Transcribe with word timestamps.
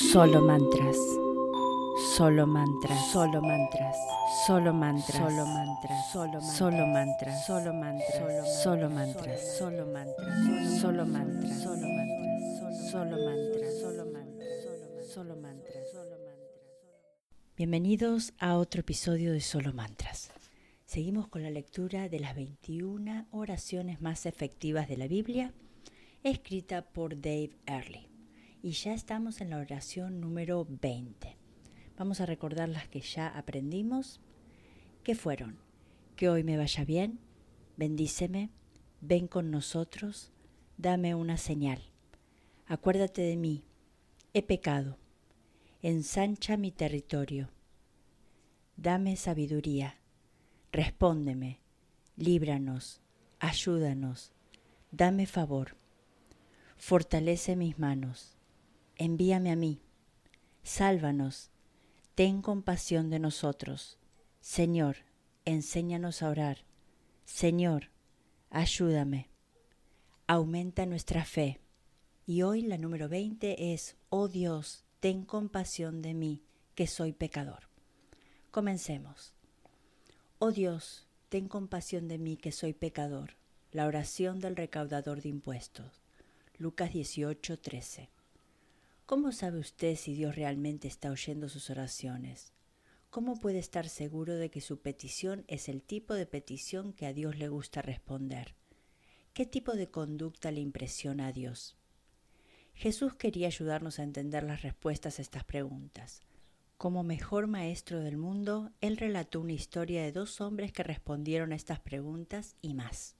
Solo 0.00 0.40
mantras. 0.40 0.96
Solo 2.16 2.46
mantras. 2.46 3.12
Solo 3.12 3.42
mantras. 3.42 3.96
Solo 4.46 4.72
mantras. 4.72 5.18
Solo 5.18 5.46
mantras. 5.46 6.10
Solo 6.10 6.40
solo 6.40 6.86
mantras. 6.86 7.46
Solo 7.46 7.74
mantras. 7.74 8.62
Solo 8.62 8.88
mantras. 8.88 9.58
Solo 9.58 9.78
mantras. 9.78 10.80
Solo 10.80 11.04
mantras. 11.04 11.60
Solo 11.60 11.84
mantras. 11.84 12.90
Solo 12.90 13.16
mantras. 13.26 13.78
Solo 13.78 14.06
mantras. 14.06 15.12
Solo 15.12 15.36
mantras. 15.36 15.84
Bienvenidos 17.58 18.32
a 18.38 18.56
otro 18.56 18.80
episodio 18.80 19.34
de 19.34 19.42
Solo 19.42 19.74
Mantras. 19.74 20.30
Seguimos 20.86 21.28
con 21.28 21.42
la 21.42 21.50
lectura 21.50 22.08
de 22.08 22.20
las 22.20 22.34
21 22.34 23.26
oraciones 23.32 24.00
más 24.00 24.24
efectivas 24.24 24.88
de 24.88 24.96
la 24.96 25.08
Biblia, 25.08 25.52
escrita 26.22 26.80
por 26.82 27.20
Dave 27.20 27.50
Earley 27.66 28.09
y 28.62 28.72
ya 28.72 28.92
estamos 28.92 29.40
en 29.40 29.50
la 29.50 29.58
oración 29.58 30.20
número 30.20 30.66
20. 30.68 31.36
Vamos 31.96 32.20
a 32.20 32.26
recordar 32.26 32.68
las 32.68 32.88
que 32.88 33.00
ya 33.00 33.28
aprendimos, 33.28 34.20
que 35.02 35.14
fueron, 35.14 35.58
que 36.16 36.28
hoy 36.28 36.44
me 36.44 36.56
vaya 36.56 36.84
bien, 36.84 37.20
bendíceme, 37.76 38.50
ven 39.00 39.28
con 39.28 39.50
nosotros, 39.50 40.30
dame 40.76 41.14
una 41.14 41.38
señal, 41.38 41.80
acuérdate 42.66 43.22
de 43.22 43.36
mí, 43.36 43.64
he 44.34 44.42
pecado, 44.42 44.98
ensancha 45.82 46.58
mi 46.58 46.70
territorio, 46.70 47.48
dame 48.76 49.16
sabiduría, 49.16 49.96
respóndeme, 50.70 51.60
líbranos, 52.16 53.00
ayúdanos, 53.38 54.32
dame 54.90 55.24
favor, 55.26 55.76
fortalece 56.76 57.56
mis 57.56 57.78
manos, 57.78 58.36
envíame 59.00 59.50
a 59.50 59.56
mí. 59.56 59.80
Sálvanos, 60.62 61.50
ten 62.14 62.42
compasión 62.42 63.08
de 63.08 63.18
nosotros. 63.18 63.98
Señor, 64.42 64.98
enséñanos 65.46 66.22
a 66.22 66.28
orar. 66.28 66.58
Señor, 67.24 67.90
ayúdame. 68.50 69.30
Aumenta 70.26 70.84
nuestra 70.84 71.24
fe. 71.24 71.60
Y 72.26 72.42
hoy 72.42 72.60
la 72.60 72.76
número 72.76 73.08
20 73.08 73.72
es, 73.72 73.96
oh 74.10 74.28
Dios, 74.28 74.84
ten 75.00 75.24
compasión 75.24 76.02
de 76.02 76.12
mí, 76.12 76.44
que 76.74 76.86
soy 76.86 77.12
pecador. 77.12 77.70
Comencemos. 78.50 79.32
Oh 80.38 80.52
Dios, 80.52 81.06
ten 81.30 81.48
compasión 81.48 82.06
de 82.06 82.18
mí, 82.18 82.36
que 82.36 82.52
soy 82.52 82.74
pecador. 82.74 83.36
La 83.72 83.86
oración 83.86 84.40
del 84.40 84.56
recaudador 84.56 85.22
de 85.22 85.30
impuestos. 85.30 86.02
Lucas 86.58 86.92
18, 86.92 87.58
13. 87.58 88.10
¿Cómo 89.10 89.32
sabe 89.32 89.58
usted 89.58 89.96
si 89.96 90.14
Dios 90.14 90.36
realmente 90.36 90.86
está 90.86 91.10
oyendo 91.10 91.48
sus 91.48 91.68
oraciones? 91.68 92.52
¿Cómo 93.10 93.40
puede 93.40 93.58
estar 93.58 93.88
seguro 93.88 94.36
de 94.36 94.52
que 94.52 94.60
su 94.60 94.78
petición 94.78 95.44
es 95.48 95.68
el 95.68 95.82
tipo 95.82 96.14
de 96.14 96.26
petición 96.26 96.92
que 96.92 97.06
a 97.06 97.12
Dios 97.12 97.36
le 97.36 97.48
gusta 97.48 97.82
responder? 97.82 98.54
¿Qué 99.34 99.46
tipo 99.46 99.72
de 99.72 99.90
conducta 99.90 100.52
le 100.52 100.60
impresiona 100.60 101.26
a 101.26 101.32
Dios? 101.32 101.76
Jesús 102.72 103.16
quería 103.16 103.48
ayudarnos 103.48 103.98
a 103.98 104.04
entender 104.04 104.44
las 104.44 104.62
respuestas 104.62 105.18
a 105.18 105.22
estas 105.22 105.42
preguntas. 105.42 106.22
Como 106.76 107.02
mejor 107.02 107.48
maestro 107.48 107.98
del 107.98 108.16
mundo, 108.16 108.70
él 108.80 108.96
relató 108.96 109.40
una 109.40 109.54
historia 109.54 110.04
de 110.04 110.12
dos 110.12 110.40
hombres 110.40 110.70
que 110.70 110.84
respondieron 110.84 111.50
a 111.50 111.56
estas 111.56 111.80
preguntas 111.80 112.54
y 112.62 112.74
más. 112.74 113.16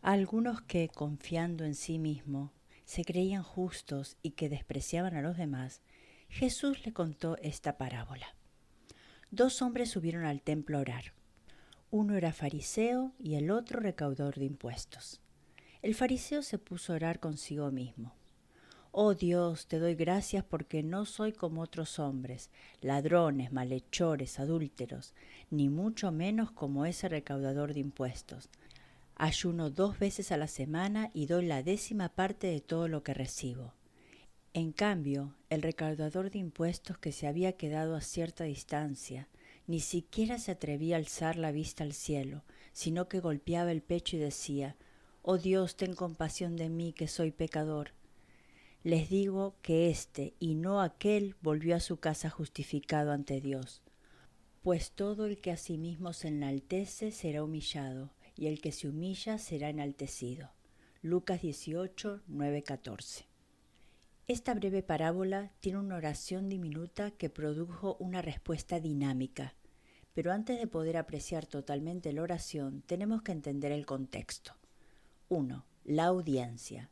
Algunos 0.00 0.62
que, 0.62 0.88
confiando 0.88 1.66
en 1.66 1.74
sí 1.74 1.98
mismo, 1.98 2.54
se 2.90 3.04
creían 3.04 3.44
justos 3.44 4.16
y 4.20 4.32
que 4.32 4.48
despreciaban 4.48 5.14
a 5.14 5.22
los 5.22 5.36
demás, 5.36 5.80
Jesús 6.28 6.84
le 6.84 6.92
contó 6.92 7.36
esta 7.40 7.78
parábola. 7.78 8.34
Dos 9.30 9.62
hombres 9.62 9.90
subieron 9.90 10.24
al 10.24 10.42
templo 10.42 10.76
a 10.76 10.80
orar. 10.80 11.04
Uno 11.92 12.16
era 12.16 12.32
fariseo 12.32 13.12
y 13.16 13.36
el 13.36 13.52
otro 13.52 13.78
recaudador 13.78 14.40
de 14.40 14.46
impuestos. 14.46 15.20
El 15.82 15.94
fariseo 15.94 16.42
se 16.42 16.58
puso 16.58 16.92
a 16.92 16.96
orar 16.96 17.20
consigo 17.20 17.70
mismo. 17.70 18.12
Oh 18.90 19.14
Dios, 19.14 19.68
te 19.68 19.78
doy 19.78 19.94
gracias 19.94 20.42
porque 20.42 20.82
no 20.82 21.06
soy 21.06 21.32
como 21.32 21.60
otros 21.60 22.00
hombres, 22.00 22.50
ladrones, 22.80 23.52
malhechores, 23.52 24.40
adúlteros, 24.40 25.14
ni 25.48 25.68
mucho 25.68 26.10
menos 26.10 26.50
como 26.50 26.84
ese 26.86 27.08
recaudador 27.08 27.72
de 27.72 27.78
impuestos. 27.78 28.48
Ayuno 29.22 29.68
dos 29.68 29.98
veces 29.98 30.32
a 30.32 30.38
la 30.38 30.46
semana 30.46 31.10
y 31.12 31.26
doy 31.26 31.44
la 31.44 31.62
décima 31.62 32.08
parte 32.08 32.46
de 32.46 32.62
todo 32.62 32.88
lo 32.88 33.02
que 33.02 33.12
recibo. 33.12 33.74
En 34.54 34.72
cambio, 34.72 35.34
el 35.50 35.60
recaudador 35.60 36.30
de 36.30 36.38
impuestos 36.38 36.96
que 36.96 37.12
se 37.12 37.26
había 37.26 37.52
quedado 37.52 37.96
a 37.96 38.00
cierta 38.00 38.44
distancia, 38.44 39.28
ni 39.66 39.80
siquiera 39.80 40.38
se 40.38 40.52
atrevía 40.52 40.96
a 40.96 41.00
alzar 41.00 41.36
la 41.36 41.52
vista 41.52 41.84
al 41.84 41.92
cielo, 41.92 42.44
sino 42.72 43.08
que 43.08 43.20
golpeaba 43.20 43.70
el 43.72 43.82
pecho 43.82 44.16
y 44.16 44.20
decía, 44.20 44.74
Oh 45.20 45.36
Dios, 45.36 45.76
ten 45.76 45.92
compasión 45.92 46.56
de 46.56 46.70
mí, 46.70 46.94
que 46.94 47.06
soy 47.06 47.30
pecador. 47.30 47.92
Les 48.84 49.10
digo 49.10 49.54
que 49.60 49.90
éste 49.90 50.32
y 50.40 50.54
no 50.54 50.80
aquel 50.80 51.36
volvió 51.42 51.76
a 51.76 51.80
su 51.80 51.98
casa 51.98 52.30
justificado 52.30 53.12
ante 53.12 53.42
Dios. 53.42 53.82
Pues 54.62 54.92
todo 54.92 55.26
el 55.26 55.42
que 55.42 55.50
a 55.50 55.58
sí 55.58 55.76
mismo 55.76 56.14
se 56.14 56.28
enaltece 56.28 57.12
será 57.12 57.44
humillado, 57.44 58.14
y 58.40 58.46
el 58.46 58.62
que 58.62 58.72
se 58.72 58.88
humilla 58.88 59.36
será 59.36 59.68
enaltecido. 59.68 60.50
Lucas 61.02 61.42
18, 61.42 62.22
9, 62.26 62.62
14. 62.62 63.26
Esta 64.28 64.54
breve 64.54 64.82
parábola 64.82 65.52
tiene 65.60 65.78
una 65.78 65.96
oración 65.96 66.48
diminuta 66.48 67.10
que 67.10 67.28
produjo 67.28 67.98
una 68.00 68.22
respuesta 68.22 68.80
dinámica, 68.80 69.54
pero 70.14 70.32
antes 70.32 70.58
de 70.58 70.66
poder 70.66 70.96
apreciar 70.96 71.44
totalmente 71.44 72.14
la 72.14 72.22
oración 72.22 72.80
tenemos 72.86 73.20
que 73.20 73.32
entender 73.32 73.72
el 73.72 73.84
contexto. 73.84 74.56
1. 75.28 75.66
La 75.84 76.06
audiencia. 76.06 76.88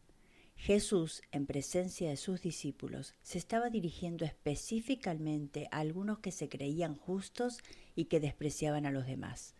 Jesús, 0.54 1.22
en 1.32 1.46
presencia 1.46 2.10
de 2.10 2.18
sus 2.18 2.42
discípulos, 2.42 3.14
se 3.22 3.38
estaba 3.38 3.70
dirigiendo 3.70 4.26
específicamente 4.26 5.66
a 5.70 5.78
algunos 5.78 6.18
que 6.18 6.30
se 6.30 6.50
creían 6.50 6.94
justos 6.94 7.60
y 7.94 8.04
que 8.04 8.20
despreciaban 8.20 8.84
a 8.84 8.90
los 8.90 9.06
demás. 9.06 9.54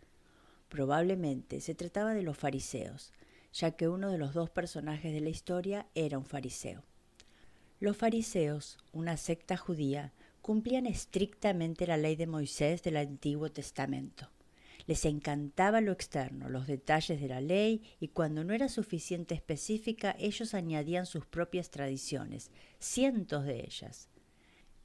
Probablemente 0.69 1.61
se 1.61 1.75
trataba 1.75 2.15
de 2.15 2.23
los 2.23 2.37
fariseos, 2.37 3.13
ya 3.53 3.73
que 3.73 3.89
uno 3.89 4.11
de 4.11 4.19
los 4.19 4.35
dos 4.35 4.51
personajes 4.51 5.13
de 5.13 5.21
la 5.21 5.31
historia 5.31 5.87
era 5.95 6.19
un 6.19 6.27
fariseo. 6.27 6.85
Los 7.81 7.97
fariseos, 7.97 8.79
una 8.93 9.17
secta 9.17 9.57
judía, 9.57 10.13
cumplían 10.43 10.87
estrictamente 10.87 11.87
la 11.87 11.97
ley 11.97 12.17
de 12.17 12.27
Moisés 12.27 12.83
del 12.83 12.97
Antiguo 12.97 13.51
Testamento. 13.51 14.31
Les 14.87 15.05
encantaba 15.05 15.81
lo 15.81 15.93
externo, 15.93 16.49
los 16.49 16.67
detalles 16.67 17.21
de 17.21 17.29
la 17.29 17.41
ley, 17.41 17.83
y 18.01 18.09
cuando 18.09 18.45
no 18.45 18.55
era 18.55 18.69
suficiente 18.69 19.35
específica, 19.35 20.17
ellos 20.19 20.55
añadían 20.55 21.07
sus 21.07 21.27
propias 21.27 21.71
tradiciones, 21.71 22.51
cientos 22.79 23.45
de 23.45 23.61
ellas. 23.61 24.09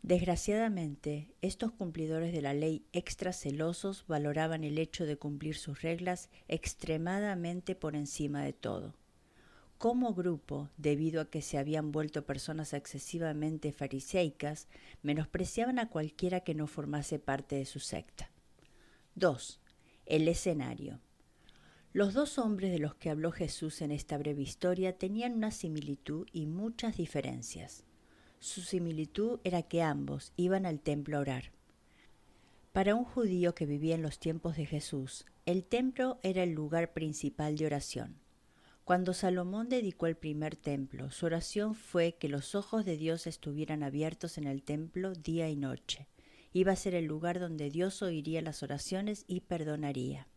Desgraciadamente, 0.04 1.34
estos 1.42 1.72
cumplidores 1.72 2.34
de 2.34 2.42
la 2.42 2.54
ley 2.54 2.86
extracelosos 2.92 4.06
valoraban 4.06 4.66
el 4.66 4.78
hecho 4.78 5.06
de 5.06 5.16
cumplir 5.16 5.56
sus 5.56 5.82
reglas 5.82 6.30
extremadamente 6.50 7.74
por 7.74 7.96
encima 7.96 8.44
de 8.44 8.52
todo. 8.52 8.96
Como 9.78 10.14
grupo, 10.14 10.70
debido 10.76 11.22
a 11.22 11.30
que 11.30 11.42
se 11.42 11.58
habían 11.58 11.94
vuelto 11.94 12.26
personas 12.26 12.74
excesivamente 12.74 13.72
fariseicas, 13.72 14.68
menospreciaban 15.04 15.80
a 15.80 15.88
cualquiera 15.88 16.42
que 16.42 16.54
no 16.54 16.68
formase 16.68 17.18
parte 17.18 17.56
de 17.56 17.66
su 17.66 17.80
secta. 17.80 18.30
2. 19.16 19.62
El 20.06 20.28
escenario. 20.28 21.00
Los 21.94 22.14
dos 22.14 22.40
hombres 22.40 22.74
de 22.74 22.80
los 22.80 22.94
que 22.96 23.10
habló 23.10 23.32
Jesús 23.32 23.82
en 23.82 23.92
esta 23.92 24.18
breve 24.18 24.42
historia 24.42 24.98
tenían 24.98 25.32
una 25.32 25.52
similitud 25.52 26.28
y 26.34 26.46
muchas 26.46 26.98
diferencias. 26.98 27.86
Su 28.44 28.60
similitud 28.60 29.40
era 29.46 29.62
que 29.62 29.82
ambos 29.82 30.34
iban 30.36 30.66
al 30.66 30.82
templo 30.82 31.16
a 31.16 31.22
orar. 31.22 31.54
Para 32.74 32.94
un 32.94 33.06
judío 33.06 33.56
que 33.56 33.66
vivía 33.66 33.96
en 33.96 34.02
los 34.02 34.20
tiempos 34.20 34.58
de 34.58 34.66
Jesús, 34.66 35.26
el 35.46 35.64
templo 35.64 36.20
era 36.24 36.44
el 36.44 36.52
lugar 36.52 36.92
principal 36.92 37.56
de 37.56 37.66
oración. 37.66 38.18
Cuando 38.84 39.14
Salomón 39.14 39.70
dedicó 39.70 40.08
el 40.08 40.18
primer 40.18 40.58
templo, 40.58 41.10
su 41.10 41.26
oración 41.26 41.74
fue 41.74 42.18
que 42.20 42.28
los 42.28 42.54
ojos 42.54 42.84
de 42.84 42.98
Dios 42.98 43.28
estuvieran 43.28 43.82
abiertos 43.82 44.38
en 44.38 44.48
el 44.48 44.62
templo 44.62 45.14
día 45.14 45.48
y 45.48 45.56
noche. 45.56 46.10
Iba 46.52 46.74
a 46.74 46.76
ser 46.76 46.96
el 46.96 47.06
lugar 47.06 47.40
donde 47.40 47.70
Dios 47.70 48.02
oiría 48.02 48.42
las 48.42 48.62
oraciones 48.62 49.24
y 49.26 49.40
perdonaría. 49.40 50.28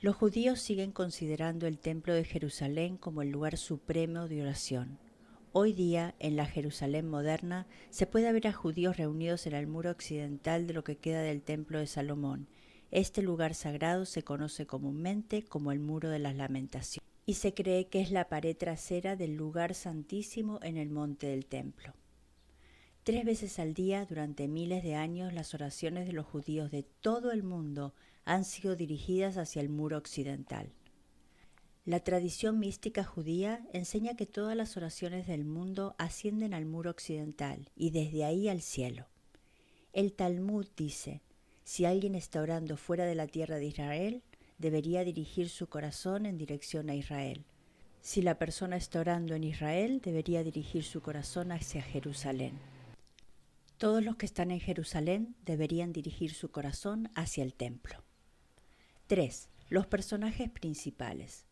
Los 0.00 0.16
judíos 0.16 0.58
siguen 0.60 0.90
considerando 0.90 1.68
el 1.68 1.78
templo 1.78 2.14
de 2.14 2.24
Jerusalén 2.24 2.96
como 2.96 3.22
el 3.22 3.30
lugar 3.30 3.58
supremo 3.58 4.26
de 4.26 4.42
oración. 4.42 4.98
Hoy 5.52 5.72
día, 5.72 6.14
en 6.20 6.36
la 6.36 6.46
Jerusalén 6.46 7.08
moderna, 7.08 7.66
se 7.90 8.06
puede 8.06 8.32
ver 8.32 8.46
a 8.46 8.52
judíos 8.52 8.96
reunidos 8.96 9.48
en 9.48 9.54
el 9.54 9.66
muro 9.66 9.90
occidental 9.90 10.68
de 10.68 10.74
lo 10.74 10.84
que 10.84 10.96
queda 10.96 11.22
del 11.22 11.42
Templo 11.42 11.80
de 11.80 11.88
Salomón. 11.88 12.46
Este 12.92 13.20
lugar 13.20 13.56
sagrado 13.56 14.06
se 14.06 14.22
conoce 14.22 14.66
comúnmente 14.66 15.42
como 15.42 15.72
el 15.72 15.80
Muro 15.80 16.08
de 16.08 16.20
las 16.20 16.36
Lamentaciones 16.36 17.04
y 17.26 17.34
se 17.34 17.52
cree 17.52 17.88
que 17.88 18.00
es 18.00 18.12
la 18.12 18.28
pared 18.28 18.56
trasera 18.56 19.16
del 19.16 19.34
lugar 19.34 19.74
santísimo 19.74 20.60
en 20.62 20.76
el 20.76 20.88
monte 20.88 21.26
del 21.26 21.46
templo. 21.46 21.94
Tres 23.02 23.24
veces 23.24 23.58
al 23.58 23.74
día 23.74 24.06
durante 24.06 24.46
miles 24.46 24.84
de 24.84 24.94
años 24.94 25.32
las 25.32 25.52
oraciones 25.52 26.06
de 26.06 26.12
los 26.12 26.26
judíos 26.26 26.70
de 26.70 26.84
todo 26.84 27.32
el 27.32 27.42
mundo 27.42 27.92
han 28.24 28.44
sido 28.44 28.76
dirigidas 28.76 29.36
hacia 29.36 29.62
el 29.62 29.68
muro 29.68 29.98
occidental. 29.98 30.70
La 31.90 31.98
tradición 31.98 32.60
mística 32.60 33.02
judía 33.02 33.66
enseña 33.72 34.14
que 34.14 34.24
todas 34.24 34.56
las 34.56 34.76
oraciones 34.76 35.26
del 35.26 35.44
mundo 35.44 35.96
ascienden 35.98 36.54
al 36.54 36.64
muro 36.64 36.88
occidental 36.88 37.68
y 37.74 37.90
desde 37.90 38.24
ahí 38.24 38.48
al 38.48 38.60
cielo. 38.60 39.08
El 39.92 40.12
Talmud 40.12 40.68
dice, 40.76 41.20
si 41.64 41.86
alguien 41.86 42.14
está 42.14 42.42
orando 42.42 42.76
fuera 42.76 43.06
de 43.06 43.16
la 43.16 43.26
tierra 43.26 43.56
de 43.56 43.66
Israel, 43.66 44.22
debería 44.58 45.02
dirigir 45.02 45.48
su 45.48 45.66
corazón 45.66 46.26
en 46.26 46.38
dirección 46.38 46.90
a 46.90 46.94
Israel. 46.94 47.44
Si 48.00 48.22
la 48.22 48.38
persona 48.38 48.76
está 48.76 49.00
orando 49.00 49.34
en 49.34 49.42
Israel, 49.42 50.00
debería 50.00 50.44
dirigir 50.44 50.84
su 50.84 51.02
corazón 51.02 51.50
hacia 51.50 51.82
Jerusalén. 51.82 52.52
Todos 53.78 54.04
los 54.04 54.14
que 54.14 54.26
están 54.26 54.52
en 54.52 54.60
Jerusalén 54.60 55.34
deberían 55.44 55.92
dirigir 55.92 56.34
su 56.34 56.52
corazón 56.52 57.10
hacia 57.16 57.42
el 57.42 57.52
templo. 57.52 57.96
3. 59.08 59.48
Los 59.70 59.88
personajes 59.88 60.50
principales. 60.50 61.49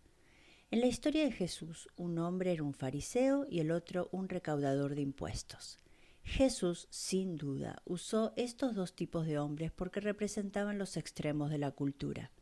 En 0.70 0.80
la 0.82 0.86
historia 0.86 1.24
de 1.24 1.32
Jesús, 1.32 1.88
un 1.96 2.18
hombre 2.18 2.52
era 2.52 2.62
un 2.62 2.74
fariseo 2.74 3.46
y 3.48 3.60
el 3.60 3.70
otro 3.70 4.10
un 4.12 4.28
recaudador 4.28 4.94
de 4.94 5.00
impuestos. 5.00 5.78
Jesús, 6.24 6.88
sin 6.90 7.38
duda, 7.38 7.80
usó 7.86 8.34
estos 8.36 8.74
dos 8.74 8.94
tipos 8.94 9.26
de 9.26 9.38
hombres 9.38 9.72
porque 9.72 10.00
representaban 10.00 10.76
los 10.76 10.98
extremos 10.98 11.50
de 11.50 11.56
la 11.56 11.70
cultura. 11.70 12.32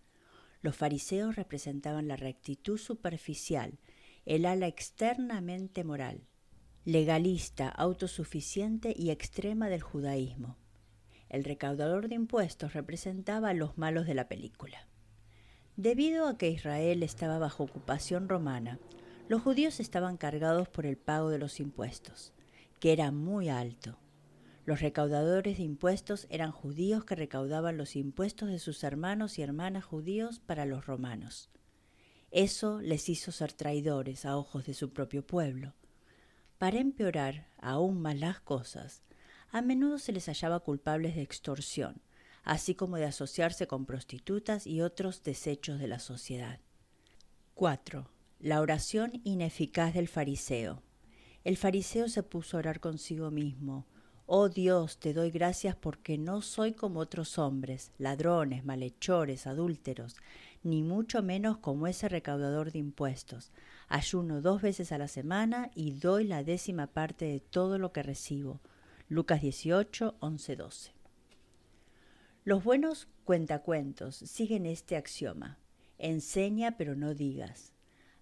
Los 0.60 0.74
fariseos 0.74 1.36
representaban 1.36 2.08
la 2.08 2.16
rectitud 2.16 2.78
superficial, 2.78 3.78
el 4.24 4.44
ala 4.44 4.66
externamente 4.66 5.84
moral, 5.84 6.26
legalista, 6.84 7.68
autosuficiente 7.68 8.92
y 8.96 9.10
extrema 9.10 9.68
del 9.68 9.82
judaísmo. 9.82 10.56
El 11.28 11.44
recaudador 11.44 12.08
de 12.08 12.16
impuestos 12.16 12.72
representaba 12.72 13.50
a 13.50 13.54
los 13.54 13.78
malos 13.78 14.04
de 14.04 14.14
la 14.14 14.26
película. 14.26 14.88
Debido 15.76 16.26
a 16.26 16.38
que 16.38 16.48
Israel 16.48 17.02
estaba 17.02 17.38
bajo 17.38 17.64
ocupación 17.64 18.30
romana, 18.30 18.78
los 19.28 19.42
judíos 19.42 19.78
estaban 19.78 20.16
cargados 20.16 20.70
por 20.70 20.86
el 20.86 20.96
pago 20.96 21.28
de 21.28 21.38
los 21.38 21.60
impuestos, 21.60 22.32
que 22.80 22.94
era 22.94 23.10
muy 23.10 23.50
alto. 23.50 23.98
Los 24.64 24.80
recaudadores 24.80 25.58
de 25.58 25.64
impuestos 25.64 26.26
eran 26.30 26.50
judíos 26.50 27.04
que 27.04 27.14
recaudaban 27.14 27.76
los 27.76 27.94
impuestos 27.94 28.48
de 28.48 28.58
sus 28.58 28.84
hermanos 28.84 29.38
y 29.38 29.42
hermanas 29.42 29.84
judíos 29.84 30.40
para 30.40 30.64
los 30.64 30.86
romanos. 30.86 31.50
Eso 32.30 32.80
les 32.80 33.10
hizo 33.10 33.30
ser 33.30 33.52
traidores 33.52 34.24
a 34.24 34.38
ojos 34.38 34.64
de 34.64 34.72
su 34.72 34.94
propio 34.94 35.26
pueblo. 35.26 35.74
Para 36.56 36.78
empeorar 36.78 37.48
aún 37.58 38.00
más 38.00 38.18
las 38.18 38.40
cosas, 38.40 39.02
a 39.50 39.60
menudo 39.60 39.98
se 39.98 40.12
les 40.12 40.26
hallaba 40.26 40.60
culpables 40.60 41.16
de 41.16 41.22
extorsión, 41.22 42.00
así 42.46 42.76
como 42.76 42.96
de 42.96 43.04
asociarse 43.04 43.66
con 43.66 43.84
prostitutas 43.84 44.66
y 44.66 44.80
otros 44.80 45.24
desechos 45.24 45.80
de 45.80 45.88
la 45.88 45.98
sociedad. 45.98 46.60
4. 47.54 48.08
La 48.38 48.60
oración 48.60 49.20
ineficaz 49.24 49.92
del 49.92 50.06
fariseo. 50.06 50.80
El 51.42 51.56
fariseo 51.56 52.08
se 52.08 52.22
puso 52.22 52.56
a 52.56 52.60
orar 52.60 52.78
consigo 52.78 53.32
mismo. 53.32 53.84
Oh 54.26 54.48
Dios, 54.48 54.98
te 54.98 55.12
doy 55.12 55.32
gracias 55.32 55.74
porque 55.74 56.18
no 56.18 56.40
soy 56.40 56.72
como 56.72 57.00
otros 57.00 57.36
hombres, 57.36 57.90
ladrones, 57.98 58.64
malhechores, 58.64 59.48
adúlteros, 59.48 60.14
ni 60.62 60.82
mucho 60.82 61.22
menos 61.22 61.58
como 61.58 61.88
ese 61.88 62.08
recaudador 62.08 62.70
de 62.70 62.78
impuestos. 62.78 63.50
Ayuno 63.88 64.40
dos 64.40 64.62
veces 64.62 64.92
a 64.92 64.98
la 64.98 65.08
semana 65.08 65.72
y 65.74 65.92
doy 65.92 66.24
la 66.24 66.44
décima 66.44 66.86
parte 66.86 67.24
de 67.24 67.40
todo 67.40 67.78
lo 67.78 67.92
que 67.92 68.04
recibo. 68.04 68.60
Lucas 69.08 69.42
18, 69.42 70.14
11, 70.20 70.56
12. 70.56 70.95
Los 72.46 72.62
buenos 72.62 73.08
cuentacuentos 73.24 74.14
siguen 74.14 74.66
este 74.66 74.94
axioma. 74.94 75.58
Enseña 75.98 76.76
pero 76.76 76.94
no 76.94 77.12
digas. 77.12 77.72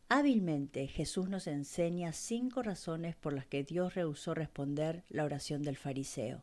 Hábilmente 0.08 0.86
Jesús 0.86 1.28
nos 1.28 1.46
enseña 1.46 2.10
cinco 2.14 2.62
razones 2.62 3.16
por 3.16 3.34
las 3.34 3.44
que 3.44 3.64
Dios 3.64 3.94
rehusó 3.94 4.32
responder 4.32 5.04
la 5.10 5.24
oración 5.24 5.62
del 5.62 5.76
fariseo. 5.76 6.42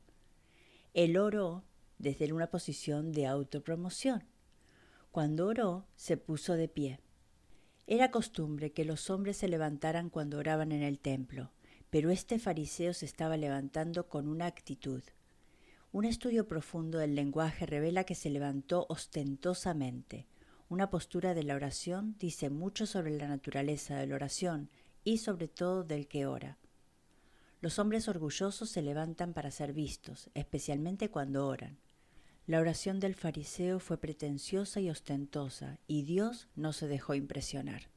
Él 0.94 1.18
oró 1.18 1.64
desde 1.98 2.32
una 2.32 2.52
posición 2.52 3.14
de 3.14 3.26
autopromoción. 3.26 4.26
Cuando 5.12 5.48
oró, 5.48 5.88
se 5.96 6.18
puso 6.18 6.54
de 6.54 6.68
pie. 6.68 7.00
Era 7.88 8.12
costumbre 8.12 8.72
que 8.74 8.86
los 8.86 9.10
hombres 9.10 9.38
se 9.38 9.48
levantaran 9.48 10.12
cuando 10.12 10.38
oraban 10.38 10.72
en 10.72 10.84
el 10.84 11.00
templo, 11.00 11.50
pero 11.90 12.12
este 12.12 12.38
fariseo 12.38 12.94
se 12.94 13.08
estaba 13.08 13.38
levantando 13.38 14.08
con 14.08 14.28
una 14.28 14.46
actitud, 14.46 15.02
un 15.92 16.06
estudio 16.06 16.48
profundo 16.48 17.00
del 17.00 17.16
lenguaje 17.16 17.66
revela 17.66 18.06
que 18.06 18.16
se 18.16 18.30
levantó 18.30 18.86
ostentosamente. 18.88 20.26
Una 20.70 20.90
postura 20.90 21.34
de 21.34 21.44
la 21.44 21.56
oración 21.56 22.16
dice 22.18 22.50
mucho 22.50 22.86
sobre 22.86 23.18
la 23.18 23.28
naturaleza 23.28 23.98
de 23.98 24.08
la 24.08 24.16
oración 24.16 24.70
y 25.04 25.18
sobre 25.18 25.50
todo 25.50 25.84
del 25.84 26.08
que 26.08 26.26
ora. 26.26 26.58
Los 27.60 27.78
hombres 27.78 28.08
orgullosos 28.08 28.70
se 28.70 28.82
levantan 28.82 29.34
para 29.34 29.52
ser 29.52 29.74
vistos, 29.74 30.30
especialmente 30.34 31.10
cuando 31.10 31.46
oran. 31.46 31.78
La 32.48 32.60
oración 32.60 33.02
del 33.02 33.14
fariseo 33.14 33.80
fue 33.80 33.98
pretenciosa 33.98 34.80
y 34.80 34.90
ostentosa, 34.90 35.78
y 35.88 36.04
Dios 36.04 36.48
no 36.56 36.72
se 36.72 36.88
dejó 36.88 37.16
impresionar. 37.16 37.90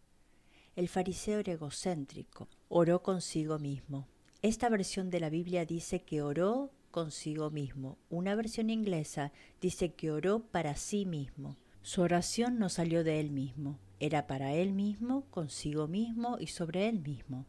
El 0.74 0.88
fariseo 0.88 1.38
era 1.38 1.52
egocéntrico, 1.52 2.48
oró 2.68 3.02
consigo 3.02 3.60
mismo. 3.60 4.08
Esta 4.42 4.68
versión 4.68 5.10
de 5.10 5.20
la 5.20 5.30
Biblia 5.30 5.64
dice 5.64 6.02
que 6.02 6.20
oró 6.20 6.72
consigo 6.94 7.50
mismo. 7.50 7.98
Una 8.08 8.36
versión 8.36 8.70
inglesa 8.70 9.32
dice 9.60 9.94
que 9.94 10.12
oró 10.12 10.44
para 10.44 10.76
sí 10.76 11.06
mismo. 11.06 11.56
Su 11.82 12.02
oración 12.02 12.60
no 12.60 12.68
salió 12.68 13.02
de 13.02 13.18
él 13.18 13.32
mismo, 13.32 13.80
era 13.98 14.28
para 14.28 14.52
él 14.54 14.72
mismo, 14.72 15.24
consigo 15.32 15.88
mismo 15.88 16.36
y 16.38 16.46
sobre 16.46 16.88
él 16.88 17.00
mismo. 17.00 17.46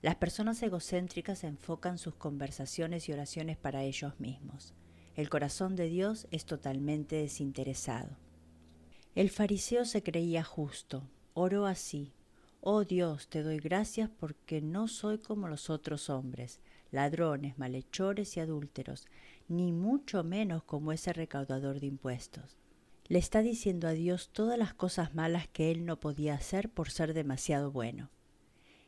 Las 0.00 0.14
personas 0.14 0.62
egocéntricas 0.62 1.44
enfocan 1.44 1.98
sus 1.98 2.14
conversaciones 2.14 3.06
y 3.06 3.12
oraciones 3.12 3.58
para 3.58 3.82
ellos 3.82 4.18
mismos. 4.18 4.72
El 5.14 5.28
corazón 5.28 5.76
de 5.76 5.90
Dios 5.90 6.26
es 6.30 6.46
totalmente 6.46 7.16
desinteresado. 7.16 8.16
El 9.14 9.28
fariseo 9.28 9.84
se 9.84 10.02
creía 10.02 10.42
justo, 10.42 11.06
oró 11.34 11.66
así. 11.66 12.14
Oh 12.62 12.82
Dios, 12.84 13.28
te 13.28 13.42
doy 13.42 13.58
gracias 13.58 14.08
porque 14.08 14.62
no 14.62 14.88
soy 14.88 15.18
como 15.18 15.48
los 15.48 15.68
otros 15.68 16.08
hombres, 16.08 16.60
ladrones, 16.94 17.58
malhechores 17.58 18.36
y 18.36 18.40
adúlteros, 18.40 19.06
ni 19.48 19.72
mucho 19.72 20.24
menos 20.24 20.62
como 20.64 20.92
ese 20.92 21.12
recaudador 21.12 21.80
de 21.80 21.86
impuestos. 21.86 22.56
Le 23.06 23.18
está 23.18 23.42
diciendo 23.42 23.86
a 23.86 23.92
Dios 23.92 24.30
todas 24.32 24.58
las 24.58 24.72
cosas 24.72 25.14
malas 25.14 25.46
que 25.48 25.70
él 25.70 25.84
no 25.84 26.00
podía 26.00 26.34
hacer 26.34 26.70
por 26.70 26.90
ser 26.90 27.12
demasiado 27.12 27.70
bueno. 27.70 28.10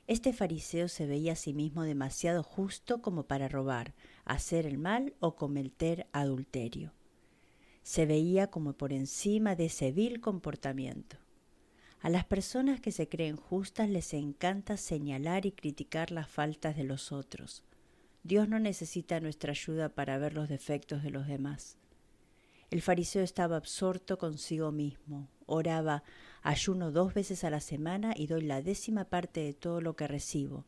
Este 0.07 0.33
fariseo 0.33 0.89
se 0.89 1.07
veía 1.07 1.33
a 1.33 1.37
sí 1.37 1.53
mismo 1.53 1.83
demasiado 1.83 2.43
justo 2.43 3.03
como 3.03 3.25
para 3.25 3.49
robar, 3.49 3.93
hacer 4.25 4.65
el 4.65 4.79
mal 4.79 5.15
o 5.21 5.35
cometer 5.35 6.07
adulterio. 6.13 6.93
Se 7.83 8.07
veía 8.07 8.47
como 8.47 8.73
por 8.73 8.93
encima 8.93 9.55
de 9.55 9.67
ese 9.67 9.93
vil 9.93 10.21
comportamiento. 10.21 11.19
A 12.01 12.09
las 12.09 12.25
personas 12.25 12.81
que 12.81 12.93
se 12.93 13.09
creen 13.09 13.37
justas 13.37 13.89
les 13.89 14.15
encanta 14.15 14.77
señalar 14.77 15.45
y 15.45 15.53
criticar 15.53 16.13
las 16.13 16.29
faltas 16.29 16.77
de 16.77 16.85
los 16.85 17.11
otros. 17.11 17.65
Dios 18.27 18.49
no 18.49 18.59
necesita 18.59 19.21
nuestra 19.21 19.53
ayuda 19.53 19.89
para 19.89 20.19
ver 20.19 20.35
los 20.35 20.49
defectos 20.49 21.05
de 21.05 21.11
los 21.11 21.29
demás. 21.29 21.79
El 22.73 22.83
fariseo 22.83 23.23
estaba 23.23 23.57
absorto 23.57 24.19
consigo 24.19 24.73
mismo, 24.73 25.29
oraba, 25.47 26.03
ayuno 26.43 26.91
dos 26.91 27.15
veces 27.15 27.45
a 27.45 27.51
la 27.51 27.61
semana 27.61 28.15
y 28.17 28.27
doy 28.27 28.43
la 28.43 28.63
décima 28.63 29.05
parte 29.05 29.43
de 29.43 29.55
todo 29.55 29.81
lo 29.81 29.95
que 29.95 30.09
recibo. 30.09 30.65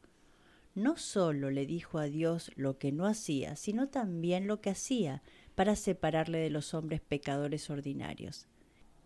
No 0.76 0.96
solo 0.96 1.50
le 1.50 1.66
dijo 1.66 1.98
a 1.98 2.04
Dios 2.04 2.52
lo 2.54 2.78
que 2.78 2.92
no 2.92 3.06
hacía, 3.06 3.56
sino 3.56 3.88
también 3.88 4.46
lo 4.46 4.60
que 4.60 4.70
hacía 4.70 5.24
para 5.56 5.74
separarle 5.74 6.38
de 6.38 6.50
los 6.50 6.74
hombres 6.74 7.00
pecadores 7.00 7.70
ordinarios. 7.70 8.46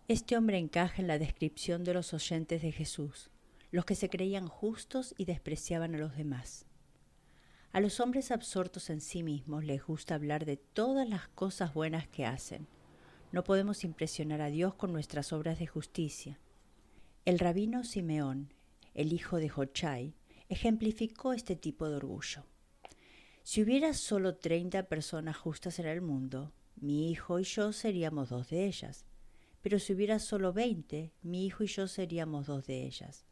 Este 0.07 0.37
hombre 0.37 0.59
encaja 0.59 1.01
en 1.01 1.07
la 1.07 1.17
descripción 1.17 1.83
de 1.83 1.95
los 1.95 2.13
oyentes 2.13 2.61
de 2.61 2.71
Jesús, 2.71 3.31
los 3.71 3.85
que 3.85 3.95
se 3.95 4.09
creían 4.09 4.47
justos 4.47 5.15
y 5.17 5.25
despreciaban 5.25 5.95
a 5.95 5.97
los 5.97 6.15
demás. 6.15 6.67
A 7.73 7.79
los 7.79 7.99
hombres 7.99 8.29
absortos 8.29 8.91
en 8.91 9.01
sí 9.01 9.23
mismos 9.23 9.65
les 9.65 9.83
gusta 9.83 10.13
hablar 10.13 10.45
de 10.45 10.57
todas 10.57 11.09
las 11.09 11.27
cosas 11.29 11.73
buenas 11.73 12.07
que 12.07 12.23
hacen. 12.23 12.67
No 13.31 13.43
podemos 13.43 13.83
impresionar 13.83 14.41
a 14.41 14.51
Dios 14.51 14.75
con 14.75 14.93
nuestras 14.93 15.33
obras 15.33 15.57
de 15.57 15.65
justicia. 15.65 16.39
El 17.25 17.39
rabino 17.39 17.83
Simeón, 17.83 18.53
el 18.93 19.11
hijo 19.11 19.37
de 19.37 19.49
Jochai, 19.49 20.13
ejemplificó 20.49 21.33
este 21.33 21.55
tipo 21.55 21.89
de 21.89 21.95
orgullo. 21.95 22.45
Si 23.41 23.63
hubiera 23.63 23.95
solo 23.95 24.35
treinta 24.35 24.83
personas 24.83 25.35
justas 25.35 25.79
en 25.79 25.87
el 25.87 26.01
mundo, 26.01 26.53
mi 26.75 27.09
hijo 27.09 27.39
y 27.39 27.43
yo 27.43 27.73
seríamos 27.73 28.29
dos 28.29 28.51
de 28.51 28.67
ellas. 28.67 29.03
Pero 29.63 29.79
si 29.79 29.93
hubiera 29.93 30.19
solo 30.19 30.53
veinte, 30.53 31.11
mi 31.23 31.47
hijo 31.47 31.63
y 31.63 31.67
yo 31.67 31.87
seríamos 31.87 32.45
dos 32.45 32.67
de 32.67 32.85
ellas. 32.85 33.25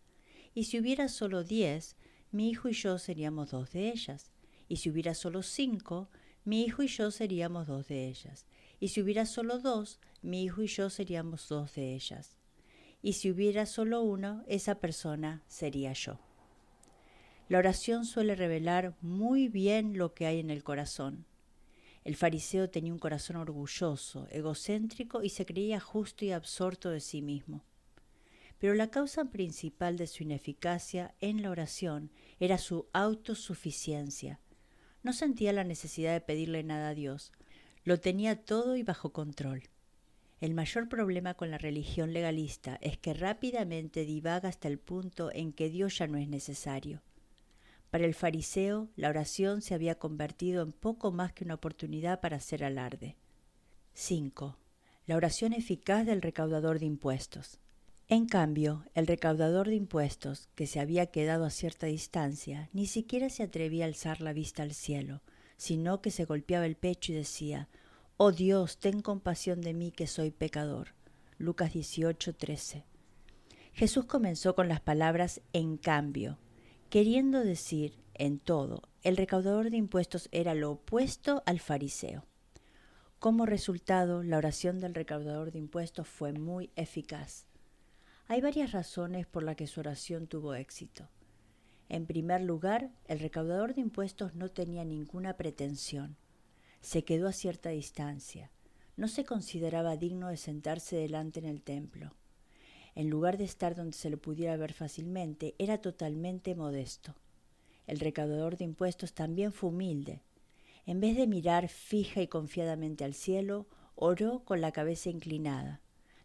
Y 0.56 0.64
si 0.64 0.80
hubiera 0.80 1.10
solo 1.10 1.44
diez, 1.44 1.96
mi 2.32 2.50
hijo 2.50 2.70
y 2.70 2.74
yo 2.74 2.98
seríamos 2.98 3.52
dos 3.52 3.72
de 3.72 3.90
ellas, 3.90 4.32
y 4.68 4.78
si 4.78 4.90
hubiera 4.90 5.14
solo 5.14 5.44
cinco, 5.44 6.10
mi 6.44 6.64
hijo 6.64 6.82
y 6.82 6.88
yo 6.88 7.12
seríamos 7.12 7.68
dos 7.68 7.88
de 7.88 8.08
ellas. 8.08 8.46
Y 8.80 8.88
si 8.88 9.02
hubiera 9.02 9.26
solo 9.26 9.60
dos, 9.60 10.00
mi 10.22 10.44
hijo 10.44 10.64
y 10.64 10.68
yo 10.68 10.90
seríamos 10.90 11.48
dos 11.50 11.76
de 11.76 11.94
ellas. 11.94 12.38
Y 13.02 13.14
si 13.14 13.30
hubiera 13.32 13.66
solo 13.66 14.02
uno, 14.02 14.44
esa 14.48 14.76
persona 14.76 15.44
sería 15.48 15.94
yo. 15.94 16.20
La 17.50 17.58
oración 17.58 18.06
suele 18.06 18.36
revelar 18.36 18.96
muy 19.02 19.50
bien 19.50 19.98
lo 19.98 20.14
que 20.14 20.26
hay 20.26 20.40
en 20.40 20.50
el 20.50 20.64
corazón. 20.64 21.26
El 22.04 22.16
fariseo 22.16 22.70
tenía 22.70 22.94
un 22.94 23.00
corazón 23.00 23.36
orgulloso, 23.36 24.28
egocéntrico 24.32 25.22
y 25.22 25.30
se 25.30 25.46
creía 25.46 25.80
justo 25.80 26.26
y 26.26 26.32
absorto 26.32 26.90
de 26.90 27.02
sí 27.02 27.22
mismo. 27.22 27.64
Pero 28.62 28.76
la 28.76 28.92
causa 28.92 29.26
principal 29.26 29.98
de 29.98 30.06
su 30.06 30.22
ineficacia 30.22 31.16
en 31.20 31.42
la 31.42 31.50
oración 31.50 32.12
era 32.40 32.60
su 32.60 32.86
autosuficiencia. 32.94 34.40
No 35.02 35.14
sentía 35.14 35.52
la 35.52 35.64
necesidad 35.64 36.14
de 36.14 36.22
pedirle 36.22 36.62
nada 36.62 36.90
a 36.90 36.94
Dios. 36.94 37.32
Lo 37.86 38.00
tenía 38.00 38.46
todo 38.46 38.76
y 38.76 38.84
bajo 38.84 39.12
control. 39.12 39.64
El 40.42 40.54
mayor 40.54 40.90
problema 40.90 41.34
con 41.34 41.50
la 41.50 41.58
religión 41.58 42.14
legalista 42.14 42.78
es 42.82 43.00
que 43.00 43.16
rápidamente 43.16 44.06
divaga 44.06 44.50
hasta 44.50 44.68
el 44.68 44.78
punto 44.78 45.32
en 45.34 45.54
que 45.54 45.72
Dios 45.72 45.98
ya 45.98 46.06
no 46.06 46.20
es 46.20 46.28
necesario. 46.28 47.02
Para 47.90 48.06
el 48.06 48.14
fariseo, 48.14 48.90
la 48.96 49.10
oración 49.10 49.64
se 49.64 49.74
había 49.74 49.96
convertido 49.98 50.62
en 50.62 50.72
poco 50.72 51.12
más 51.12 51.34
que 51.34 51.46
una 51.46 51.56
oportunidad 51.56 52.22
para 52.22 52.38
hacer 52.38 52.64
alarde. 52.64 53.18
5. 53.96 54.56
La 55.08 55.16
oración 55.16 55.54
eficaz 55.54 56.06
del 56.06 56.22
recaudador 56.22 56.78
de 56.78 56.86
impuestos. 56.86 57.60
En 58.12 58.26
cambio, 58.26 58.84
el 58.94 59.08
recaudador 59.08 59.70
de 59.70 59.76
impuestos, 59.76 60.50
que 60.56 60.68
se 60.68 60.82
había 60.82 61.06
quedado 61.06 61.46
a 61.46 61.50
cierta 61.50 61.88
distancia, 61.88 62.70
ni 62.74 62.86
siquiera 62.86 63.30
se 63.30 63.42
atrevía 63.42 63.86
a 63.86 63.88
alzar 63.88 64.20
la 64.20 64.34
vista 64.34 64.64
al 64.64 64.74
cielo, 64.74 65.22
sino 65.56 66.02
que 66.02 66.12
se 66.12 66.26
golpeaba 66.26 66.66
el 66.66 66.76
pecho 66.76 67.14
y 67.14 67.16
decía, 67.16 67.70
Oh 68.18 68.34
Dios, 68.34 68.80
ten 68.80 69.02
compasión 69.02 69.62
de 69.62 69.74
mí 69.74 69.94
que 69.94 70.08
soy 70.08 70.30
pecador. 70.30 70.90
Lucas 71.38 71.72
18, 71.72 72.36
13. 72.36 72.84
Jesús 73.72 74.04
comenzó 74.04 74.56
con 74.56 74.68
las 74.68 74.82
palabras 74.82 75.40
en 75.54 75.78
cambio, 75.78 76.38
Queriendo 76.90 77.40
decir, 77.40 77.98
en 78.16 78.40
todo, 78.40 78.82
el 79.04 79.16
recaudador 79.16 79.70
de 79.70 79.78
impuestos 79.78 80.28
era 80.34 80.54
lo 80.54 80.72
opuesto 80.72 81.44
al 81.46 81.62
fariseo. 81.62 82.26
Como 83.20 83.46
resultado, 83.46 84.22
la 84.22 84.38
oración 84.38 84.82
del 84.82 84.96
recaudador 84.96 85.54
de 85.54 85.60
impuestos 85.60 86.10
fue 86.10 86.34
muy 86.34 86.72
eficaz. 86.76 87.48
Hay 88.32 88.40
varias 88.40 88.72
razones 88.72 89.28
por 89.28 89.44
las 89.44 89.58
que 89.58 89.68
su 89.68 89.82
oración 89.82 90.26
tuvo 90.26 90.56
éxito. 90.56 91.10
En 91.90 92.06
primer 92.06 92.40
lugar, 92.40 92.90
el 93.10 93.20
recaudador 93.20 93.76
de 93.76 93.82
impuestos 93.82 94.36
no 94.36 94.48
tenía 94.48 94.86
ninguna 94.86 95.36
pretensión. 95.36 96.16
Se 96.80 97.04
quedó 97.04 97.28
a 97.28 97.34
cierta 97.34 97.72
distancia. 97.72 98.50
No 98.96 99.10
se 99.10 99.26
consideraba 99.26 99.98
digno 99.98 100.30
de 100.30 100.38
sentarse 100.38 100.96
delante 100.96 101.40
en 101.40 101.46
el 101.46 101.62
templo 101.62 102.16
en 102.96 103.10
lugar 103.10 103.38
de 103.38 103.46
estar 103.46 103.76
donde 103.76 103.98
se 103.98 104.10
lo 104.10 104.18
pudiera 104.18 104.58
ver 104.58 104.74
fácilmente, 104.74 105.56
era 105.58 105.80
totalmente 105.80 106.56
modesto. 106.56 107.16
El 107.88 108.00
recaudador 108.00 108.58
de 108.58 108.66
impuestos 108.66 109.14
también 109.14 109.52
fue 109.52 109.70
humilde. 109.70 110.22
En 110.86 111.00
vez 111.00 111.16
de 111.16 111.28
mirar 111.28 111.68
fija 111.68 112.22
y 112.22 112.28
confiadamente 112.28 113.04
al 113.04 113.14
cielo, 113.14 113.68
oró 113.96 114.44
con 114.44 114.62
la 114.62 114.72
cabeza 114.72 115.10
inclinada. 115.10 115.82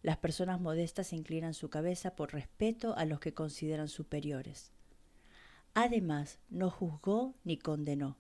Las 0.07 0.19
personas 0.19 0.61
modestas 0.61 1.13
inclinan 1.13 1.53
su 1.53 1.69
cabeza 1.69 2.15
por 2.15 2.33
respeto 2.33 2.95
a 2.97 3.05
los 3.07 3.19
que 3.19 3.35
consideran 3.35 3.89
superiores. 3.89 4.71
Además, 5.75 6.39
no 6.49 6.71
juzgó 6.71 7.35
ni 7.43 7.57
condenó. 7.57 8.17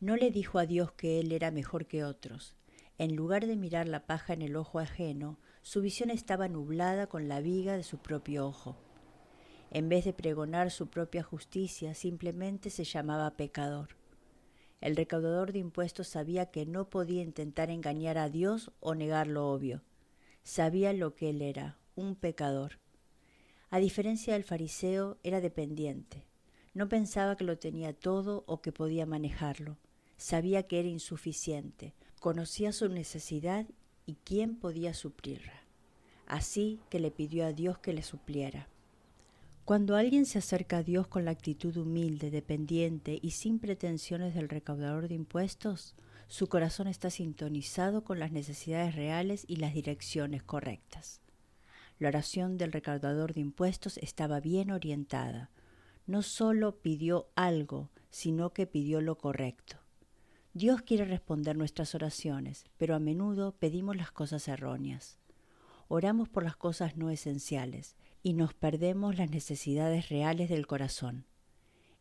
No 0.00 0.16
le 0.16 0.32
dijo 0.32 0.58
a 0.58 0.66
Dios 0.66 0.90
que 0.90 1.20
él 1.20 1.30
era 1.30 1.52
mejor 1.52 1.86
que 1.86 2.02
otros. 2.02 2.56
En 2.98 3.14
lugar 3.14 3.46
de 3.46 3.54
mirar 3.54 3.86
la 3.86 4.04
paja 4.04 4.32
en 4.32 4.42
el 4.42 4.56
ojo 4.56 4.80
ajeno, 4.80 5.38
su 5.62 5.80
visión 5.80 6.10
estaba 6.10 6.48
nublada 6.48 7.06
con 7.06 7.28
la 7.28 7.40
viga 7.40 7.76
de 7.76 7.84
su 7.84 7.98
propio 7.98 8.44
ojo. 8.44 8.74
En 9.70 9.88
vez 9.88 10.04
de 10.04 10.12
pregonar 10.12 10.72
su 10.72 10.88
propia 10.88 11.22
justicia, 11.22 11.94
simplemente 11.94 12.68
se 12.68 12.82
llamaba 12.82 13.36
pecador. 13.36 13.90
El 14.80 14.96
recaudador 14.96 15.52
de 15.52 15.60
impuestos 15.60 16.08
sabía 16.08 16.46
que 16.46 16.66
no 16.66 16.90
podía 16.90 17.22
intentar 17.22 17.70
engañar 17.70 18.18
a 18.18 18.28
Dios 18.28 18.72
o 18.80 18.96
negar 18.96 19.28
lo 19.28 19.48
obvio. 19.52 19.82
Sabía 20.44 20.92
lo 20.92 21.14
que 21.14 21.30
él 21.30 21.42
era, 21.42 21.78
un 21.94 22.16
pecador. 22.16 22.78
A 23.70 23.78
diferencia 23.78 24.34
del 24.34 24.44
fariseo, 24.44 25.18
era 25.22 25.40
dependiente. 25.40 26.26
No 26.74 26.88
pensaba 26.88 27.36
que 27.36 27.44
lo 27.44 27.58
tenía 27.58 27.92
todo 27.92 28.44
o 28.46 28.60
que 28.60 28.72
podía 28.72 29.06
manejarlo. 29.06 29.78
Sabía 30.16 30.64
que 30.64 30.80
era 30.80 30.88
insuficiente. 30.88 31.94
Conocía 32.20 32.72
su 32.72 32.88
necesidad 32.88 33.66
y 34.06 34.16
quién 34.24 34.56
podía 34.56 34.94
suplirla. 34.94 35.62
Así 36.26 36.80
que 36.90 36.98
le 36.98 37.10
pidió 37.10 37.46
a 37.46 37.52
Dios 37.52 37.78
que 37.78 37.92
le 37.92 38.02
supliera. 38.02 38.68
Cuando 39.64 39.96
alguien 39.96 40.26
se 40.26 40.38
acerca 40.38 40.78
a 40.78 40.82
Dios 40.82 41.06
con 41.06 41.24
la 41.24 41.30
actitud 41.30 41.76
humilde, 41.76 42.30
dependiente 42.30 43.18
y 43.22 43.30
sin 43.30 43.58
pretensiones 43.58 44.34
del 44.34 44.48
recaudador 44.48 45.08
de 45.08 45.14
impuestos, 45.14 45.94
su 46.32 46.48
corazón 46.48 46.86
está 46.88 47.10
sintonizado 47.10 48.04
con 48.04 48.18
las 48.18 48.32
necesidades 48.32 48.94
reales 48.94 49.44
y 49.48 49.56
las 49.56 49.74
direcciones 49.74 50.42
correctas. 50.42 51.20
La 51.98 52.08
oración 52.08 52.56
del 52.56 52.72
recaudador 52.72 53.34
de 53.34 53.42
impuestos 53.42 53.98
estaba 53.98 54.40
bien 54.40 54.70
orientada. 54.70 55.50
No 56.06 56.22
solo 56.22 56.80
pidió 56.80 57.28
algo, 57.34 57.90
sino 58.08 58.54
que 58.54 58.66
pidió 58.66 59.02
lo 59.02 59.18
correcto. 59.18 59.76
Dios 60.54 60.80
quiere 60.80 61.04
responder 61.04 61.54
nuestras 61.54 61.94
oraciones, 61.94 62.64
pero 62.78 62.94
a 62.94 62.98
menudo 62.98 63.52
pedimos 63.52 63.94
las 63.94 64.10
cosas 64.10 64.48
erróneas. 64.48 65.18
Oramos 65.88 66.30
por 66.30 66.44
las 66.44 66.56
cosas 66.56 66.96
no 66.96 67.10
esenciales 67.10 67.94
y 68.22 68.32
nos 68.32 68.54
perdemos 68.54 69.18
las 69.18 69.28
necesidades 69.28 70.08
reales 70.08 70.48
del 70.48 70.66
corazón. 70.66 71.26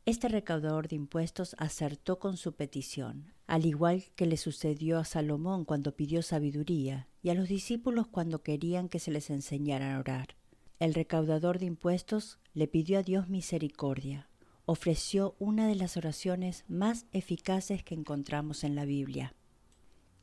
Este 0.08 0.28
recaudador 0.30 0.88
de 0.88 0.96
impuestos 0.96 1.56
acertó 1.60 2.18
con 2.18 2.36
su 2.36 2.56
petición, 2.56 3.34
al 3.46 3.68
igual 3.68 4.06
que 4.16 4.26
le 4.26 4.36
sucedió 4.36 4.98
a 4.98 5.06
Salomón 5.06 5.64
cuando 5.64 5.96
pidió 5.96 6.24
sabiduría 6.24 7.08
y 7.22 7.30
a 7.30 7.36
los 7.36 7.48
discípulos 7.48 8.08
cuando 8.08 8.42
querían 8.42 8.90
que 8.90 8.98
se 8.98 9.12
les 9.12 9.30
enseñara 9.30 9.96
a 9.96 10.00
orar. 10.00 10.36
El 10.80 10.96
recaudador 10.96 11.60
de 11.60 11.68
impuestos 11.68 12.40
le 12.56 12.68
pidió 12.68 12.98
a 12.98 13.04
Dios 13.04 13.30
misericordia, 13.30 14.28
ofreció 14.66 15.36
una 15.38 15.68
de 15.68 15.76
las 15.76 15.96
oraciones 15.98 16.66
más 16.68 17.06
eficaces 17.12 17.84
que 17.84 17.94
encontramos 17.94 18.64
en 18.64 18.74
la 18.74 18.86
Biblia. 18.86 19.36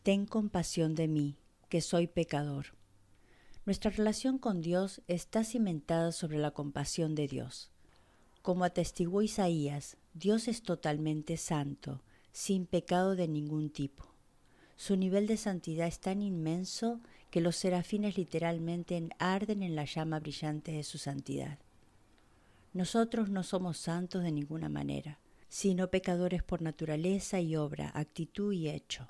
Ten 0.03 0.27
compasión 0.27 0.97
de 0.97 1.07
mí, 1.07 1.37
que 1.69 1.83
soy 1.83 2.09
pecador. 2.09 2.75
Nuestra 3.65 3.93
relación 3.93 4.39
con 4.39 4.61
Dios 4.61 5.03
está 5.07 5.45
cimentada 5.45 6.11
sobre 6.11 6.39
la 6.39 6.51
compasión 6.51 7.15
de 7.15 7.29
Dios. 7.29 7.71
Como 8.43 8.65
atestiguó 8.65 9.23
Isaías, 9.23 9.97
Dios 10.15 10.49
es 10.49 10.63
totalmente 10.63 11.37
santo, 11.37 12.03
sin 12.33 12.67
pecado 12.67 13.17
de 13.17 13.29
ningún 13.29 13.71
tipo. 13.71 14.07
Su 14.77 14.97
nivel 14.97 15.27
de 15.27 15.37
santidad 15.37 15.89
es 15.89 15.99
tan 15.99 16.23
inmenso 16.23 17.01
que 17.31 17.41
los 17.41 17.57
serafines 17.57 18.17
literalmente 18.17 19.09
arden 19.19 19.63
en 19.63 19.75
la 19.75 19.85
llama 19.85 20.21
brillante 20.21 20.73
de 20.73 20.85
su 20.85 20.99
santidad. 20.99 21.59
Nosotros 22.73 23.29
no 23.29 23.43
somos 23.43 23.79
santos 23.79 24.23
de 24.23 24.31
ninguna 24.31 24.69
manera, 24.69 25.19
sino 25.49 25.91
pecadores 25.91 26.43
por 26.43 26.63
naturaleza 26.63 27.41
y 27.41 27.57
obra, 27.57 27.91
actitud 27.95 28.53
y 28.53 28.69
hecho. 28.69 29.09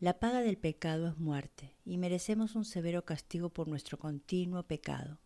La 0.00 0.18
paga 0.18 0.40
del 0.40 0.58
pecado 0.58 1.08
es 1.08 1.18
muerte, 1.18 1.74
y 1.84 1.98
merecemos 1.98 2.54
un 2.54 2.64
severo 2.64 3.04
castigo 3.04 3.48
por 3.50 3.68
nuestro 3.68 3.98
continuo 3.98 4.62
pecado. 4.64 5.18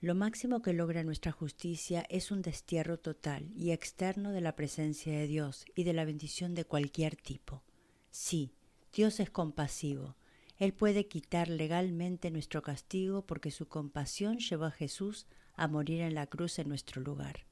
Lo 0.00 0.14
máximo 0.14 0.60
que 0.60 0.74
logra 0.74 1.04
nuestra 1.04 1.32
justicia 1.32 2.04
es 2.10 2.30
un 2.30 2.42
destierro 2.42 2.98
total 2.98 3.50
y 3.56 3.70
externo 3.70 4.30
de 4.30 4.42
la 4.42 4.54
presencia 4.54 5.12
de 5.12 5.26
Dios 5.26 5.64
y 5.74 5.84
de 5.84 5.94
la 5.94 6.04
bendición 6.04 6.54
de 6.54 6.66
cualquier 6.66 7.16
tipo. 7.16 7.62
Sí, 8.10 8.52
Dios 8.92 9.20
es 9.20 9.30
compasivo. 9.30 10.16
Él 10.58 10.74
puede 10.74 11.08
quitar 11.08 11.48
legalmente 11.48 12.30
nuestro 12.30 12.60
castigo 12.60 13.22
porque 13.22 13.50
su 13.50 13.68
compasión 13.68 14.38
llevó 14.38 14.66
a 14.66 14.70
Jesús 14.70 15.26
a 15.54 15.66
morir 15.66 16.02
en 16.02 16.14
la 16.14 16.26
cruz 16.26 16.58
en 16.58 16.68
nuestro 16.68 17.00
lugar. 17.00 17.46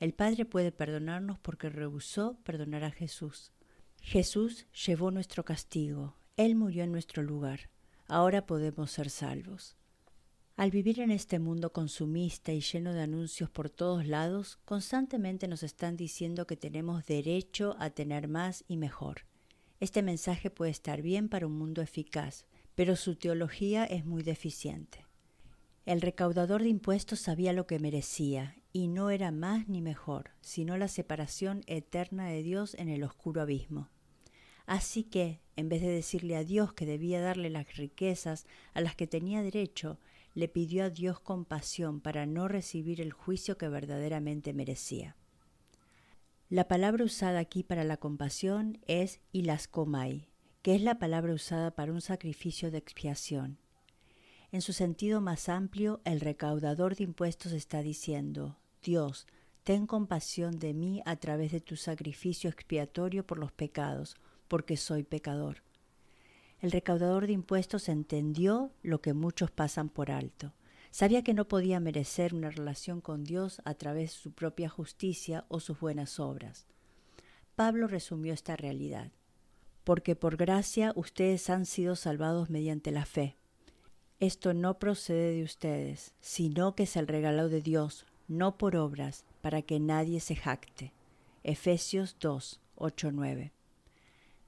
El 0.00 0.12
Padre 0.12 0.44
puede 0.44 0.70
perdonarnos 0.70 1.38
porque 1.38 1.70
rehusó 1.70 2.38
perdonar 2.44 2.84
a 2.84 2.90
Jesús. 2.90 3.52
Jesús 4.00 4.66
llevó 4.86 5.10
nuestro 5.10 5.44
castigo, 5.44 6.14
Él 6.36 6.54
murió 6.54 6.84
en 6.84 6.92
nuestro 6.92 7.22
lugar, 7.22 7.68
ahora 8.06 8.46
podemos 8.46 8.90
ser 8.90 9.10
salvos. 9.10 9.76
Al 10.58 10.72
vivir 10.72 10.98
en 10.98 11.12
este 11.12 11.38
mundo 11.38 11.72
consumista 11.72 12.52
y 12.52 12.60
lleno 12.60 12.92
de 12.92 13.00
anuncios 13.00 13.48
por 13.48 13.70
todos 13.70 14.08
lados, 14.08 14.58
constantemente 14.64 15.46
nos 15.46 15.62
están 15.62 15.96
diciendo 15.96 16.48
que 16.48 16.56
tenemos 16.56 17.06
derecho 17.06 17.76
a 17.78 17.90
tener 17.90 18.26
más 18.26 18.64
y 18.66 18.76
mejor. 18.76 19.20
Este 19.78 20.02
mensaje 20.02 20.50
puede 20.50 20.72
estar 20.72 21.00
bien 21.00 21.28
para 21.28 21.46
un 21.46 21.56
mundo 21.56 21.80
eficaz, 21.80 22.44
pero 22.74 22.96
su 22.96 23.14
teología 23.14 23.84
es 23.84 24.04
muy 24.04 24.24
deficiente. 24.24 25.06
El 25.86 26.00
recaudador 26.00 26.64
de 26.64 26.70
impuestos 26.70 27.20
sabía 27.20 27.52
lo 27.52 27.68
que 27.68 27.78
merecía, 27.78 28.56
y 28.72 28.88
no 28.88 29.10
era 29.10 29.30
más 29.30 29.68
ni 29.68 29.80
mejor, 29.80 30.32
sino 30.40 30.76
la 30.76 30.88
separación 30.88 31.62
eterna 31.68 32.26
de 32.26 32.42
Dios 32.42 32.74
en 32.74 32.88
el 32.88 33.04
oscuro 33.04 33.42
abismo. 33.42 33.90
Así 34.66 35.04
que, 35.04 35.38
en 35.54 35.68
vez 35.68 35.82
de 35.82 35.88
decirle 35.88 36.34
a 36.34 36.42
Dios 36.42 36.72
que 36.72 36.84
debía 36.84 37.20
darle 37.20 37.48
las 37.48 37.76
riquezas 37.76 38.44
a 38.74 38.80
las 38.80 38.96
que 38.96 39.06
tenía 39.06 39.40
derecho, 39.40 40.00
le 40.38 40.46
pidió 40.46 40.84
a 40.84 40.90
Dios 40.90 41.18
compasión 41.18 42.00
para 42.00 42.24
no 42.24 42.46
recibir 42.46 43.00
el 43.00 43.12
juicio 43.12 43.58
que 43.58 43.68
verdaderamente 43.68 44.52
merecía. 44.52 45.16
La 46.48 46.68
palabra 46.68 47.02
usada 47.02 47.40
aquí 47.40 47.64
para 47.64 47.82
la 47.82 47.96
compasión 47.96 48.78
es 48.86 49.18
ilaskomai, 49.32 50.28
que 50.62 50.76
es 50.76 50.82
la 50.82 51.00
palabra 51.00 51.34
usada 51.34 51.72
para 51.72 51.92
un 51.92 52.00
sacrificio 52.00 52.70
de 52.70 52.78
expiación. 52.78 53.58
En 54.52 54.62
su 54.62 54.72
sentido 54.72 55.20
más 55.20 55.48
amplio, 55.48 56.00
el 56.04 56.20
recaudador 56.20 56.94
de 56.94 57.02
impuestos 57.02 57.50
está 57.50 57.82
diciendo, 57.82 58.60
Dios, 58.80 59.26
ten 59.64 59.88
compasión 59.88 60.60
de 60.60 60.72
mí 60.72 61.02
a 61.04 61.16
través 61.16 61.50
de 61.50 61.60
tu 61.60 61.74
sacrificio 61.74 62.48
expiatorio 62.48 63.26
por 63.26 63.38
los 63.38 63.50
pecados, 63.50 64.14
porque 64.46 64.76
soy 64.76 65.02
pecador. 65.02 65.64
El 66.60 66.72
recaudador 66.72 67.26
de 67.26 67.32
impuestos 67.32 67.88
entendió 67.88 68.72
lo 68.82 69.00
que 69.00 69.14
muchos 69.14 69.50
pasan 69.50 69.88
por 69.88 70.10
alto. 70.10 70.54
Sabía 70.90 71.22
que 71.22 71.34
no 71.34 71.46
podía 71.46 71.78
merecer 71.78 72.34
una 72.34 72.50
relación 72.50 73.00
con 73.00 73.24
Dios 73.24 73.60
a 73.64 73.74
través 73.74 74.10
de 74.10 74.16
su 74.18 74.32
propia 74.32 74.68
justicia 74.68 75.44
o 75.48 75.60
sus 75.60 75.78
buenas 75.78 76.18
obras. 76.18 76.66
Pablo 77.54 77.86
resumió 77.86 78.32
esta 78.32 78.56
realidad. 78.56 79.12
Porque 79.84 80.16
por 80.16 80.36
gracia 80.36 80.92
ustedes 80.96 81.48
han 81.48 81.64
sido 81.64 81.96
salvados 81.96 82.50
mediante 82.50 82.90
la 82.90 83.06
fe. 83.06 83.36
Esto 84.20 84.52
no 84.52 84.78
procede 84.78 85.32
de 85.32 85.44
ustedes, 85.44 86.14
sino 86.20 86.74
que 86.74 86.82
es 86.82 86.96
el 86.96 87.06
regalo 87.06 87.48
de 87.48 87.62
Dios, 87.62 88.04
no 88.26 88.58
por 88.58 88.76
obras, 88.76 89.24
para 89.40 89.62
que 89.62 89.78
nadie 89.78 90.20
se 90.20 90.34
jacte. 90.34 90.92
Efesios 91.44 92.16
2, 92.20 92.60
8, 92.74 93.12
9. 93.12 93.52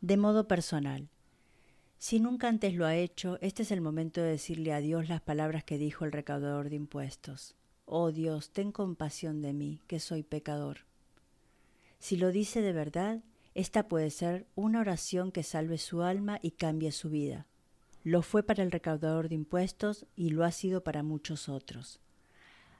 De 0.00 0.16
modo 0.16 0.48
personal, 0.48 1.08
si 2.00 2.18
nunca 2.18 2.48
antes 2.48 2.72
lo 2.72 2.86
ha 2.86 2.96
hecho, 2.96 3.36
este 3.42 3.62
es 3.62 3.70
el 3.70 3.82
momento 3.82 4.22
de 4.22 4.30
decirle 4.30 4.72
a 4.72 4.80
Dios 4.80 5.10
las 5.10 5.20
palabras 5.20 5.64
que 5.64 5.76
dijo 5.76 6.06
el 6.06 6.12
recaudador 6.12 6.70
de 6.70 6.76
impuestos. 6.76 7.54
Oh 7.84 8.10
Dios, 8.10 8.52
ten 8.52 8.72
compasión 8.72 9.42
de 9.42 9.52
mí, 9.52 9.82
que 9.86 10.00
soy 10.00 10.22
pecador. 10.22 10.86
Si 11.98 12.16
lo 12.16 12.32
dice 12.32 12.62
de 12.62 12.72
verdad, 12.72 13.22
esta 13.54 13.86
puede 13.86 14.08
ser 14.08 14.46
una 14.54 14.80
oración 14.80 15.30
que 15.30 15.42
salve 15.42 15.76
su 15.76 16.00
alma 16.00 16.38
y 16.40 16.52
cambie 16.52 16.90
su 16.90 17.10
vida. 17.10 17.46
Lo 18.02 18.22
fue 18.22 18.42
para 18.42 18.62
el 18.62 18.72
recaudador 18.72 19.28
de 19.28 19.34
impuestos 19.34 20.06
y 20.16 20.30
lo 20.30 20.44
ha 20.44 20.52
sido 20.52 20.82
para 20.82 21.02
muchos 21.02 21.50
otros. 21.50 22.00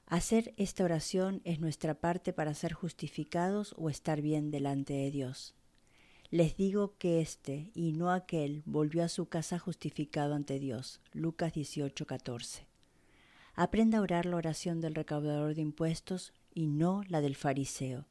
Hacer 0.06 0.54
esta 0.56 0.82
oración 0.82 1.42
es 1.44 1.60
nuestra 1.60 1.92
parte 1.92 2.32
para 2.32 2.54
ser 2.54 2.72
justificados 2.72 3.74
o 3.76 3.90
estar 3.90 4.22
bien 4.22 4.50
delante 4.50 4.94
de 4.94 5.10
Dios. 5.10 5.54
Les 6.32 6.56
digo 6.56 6.94
que 6.96 7.20
éste 7.20 7.72
y 7.74 7.90
no 7.90 8.12
aquel 8.12 8.62
volvió 8.64 9.02
a 9.02 9.08
su 9.08 9.26
casa 9.26 9.58
justificado 9.58 10.36
ante 10.36 10.60
Dios. 10.60 11.00
Lucas 11.12 11.52
18:14. 11.52 12.68
Aprenda 13.54 13.98
a 13.98 14.00
orar 14.00 14.26
la 14.26 14.36
oración 14.36 14.80
del 14.80 14.94
recaudador 14.94 15.56
de 15.56 15.62
impuestos 15.62 16.32
y 16.54 16.68
no 16.68 17.02
la 17.08 17.20
del 17.20 17.34
fariseo. 17.34 18.06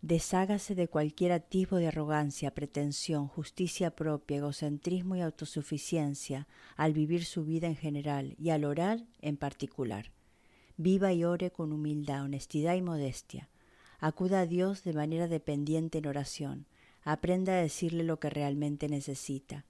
Deshágase 0.00 0.74
de 0.74 0.88
cualquier 0.88 1.30
atisbo 1.30 1.76
de 1.76 1.86
arrogancia, 1.86 2.52
pretensión, 2.52 3.28
justicia 3.28 3.94
propia, 3.94 4.38
egocentrismo 4.38 5.14
y 5.14 5.20
autosuficiencia 5.20 6.48
al 6.74 6.92
vivir 6.92 7.24
su 7.24 7.44
vida 7.44 7.68
en 7.68 7.76
general 7.76 8.34
y 8.40 8.50
al 8.50 8.64
orar 8.64 9.06
en 9.20 9.36
particular. 9.36 10.10
Viva 10.76 11.12
y 11.12 11.22
ore 11.22 11.52
con 11.52 11.72
humildad, 11.72 12.24
honestidad 12.24 12.74
y 12.74 12.82
modestia. 12.82 13.50
Acuda 14.00 14.40
a 14.40 14.46
Dios 14.46 14.82
de 14.82 14.94
manera 14.94 15.28
dependiente 15.28 15.98
en 15.98 16.08
oración 16.08 16.66
aprenda 17.04 17.52
a 17.52 17.62
decirle 17.62 18.04
lo 18.04 18.18
que 18.18 18.30
realmente 18.30 18.88
necesita. 18.88 19.64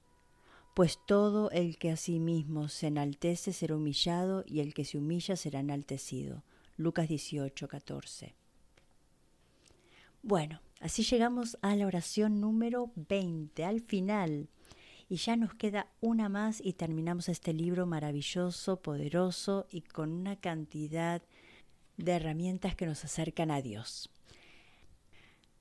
Pues 0.74 0.98
todo 1.06 1.50
el 1.50 1.76
que 1.76 1.90
a 1.90 1.96
sí 1.96 2.18
mismo 2.18 2.68
se 2.68 2.86
enaltece 2.86 3.52
será 3.52 3.76
humillado 3.76 4.44
y 4.46 4.60
el 4.60 4.72
que 4.72 4.84
se 4.84 4.98
humilla 4.98 5.36
será 5.36 5.60
enaltecido. 5.60 6.42
Lucas 6.76 7.08
18, 7.08 7.68
14. 7.68 8.34
Bueno, 10.22 10.60
así 10.80 11.02
llegamos 11.02 11.58
a 11.62 11.76
la 11.76 11.86
oración 11.86 12.40
número 12.40 12.90
20, 12.94 13.64
al 13.64 13.80
final. 13.80 14.48
Y 15.08 15.16
ya 15.16 15.36
nos 15.36 15.52
queda 15.54 15.88
una 16.00 16.30
más 16.30 16.60
y 16.64 16.72
terminamos 16.72 17.28
este 17.28 17.52
libro 17.52 17.84
maravilloso, 17.86 18.80
poderoso 18.80 19.66
y 19.70 19.82
con 19.82 20.10
una 20.10 20.36
cantidad 20.36 21.20
de 21.98 22.12
herramientas 22.12 22.74
que 22.76 22.86
nos 22.86 23.04
acercan 23.04 23.50
a 23.50 23.60
Dios. 23.60 24.08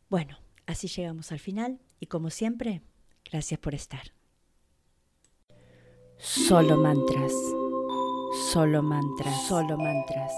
Bueno, 0.09 0.37
Así 0.71 0.87
llegamos 0.87 1.33
al 1.33 1.39
final 1.39 1.81
y 1.99 2.05
como 2.05 2.29
siempre, 2.29 2.81
gracias 3.29 3.59
por 3.59 3.75
estar. 3.75 4.13
Solo 6.17 6.77
mantras. 6.77 7.33
Solo 8.53 8.81
mantras, 8.81 9.47
solo 9.49 9.77
mantras, 9.77 10.31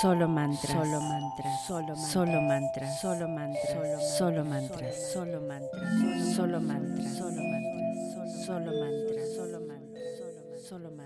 solo 0.00 0.28
mantras, 0.28 0.70
solo 0.70 1.00
mantras, 1.00 1.66
solo 1.66 1.90
mantras, 1.90 2.06
solo 2.06 2.38
mantras, 2.40 3.00
solo 3.00 3.28
mantras, 3.28 4.16
solo 4.16 4.44
mantras, 4.44 5.12
solo 5.12 5.40
mantras, 5.40 6.36
solo 6.36 6.60
mantras, 6.60 7.16
solo 7.16 7.40
mantras, 7.40 8.46
solo 8.46 8.70
mantras, 8.70 9.34
solo 9.34 9.60
mantras, 9.60 10.68
solo 10.68 10.90
mantras. 10.90 10.99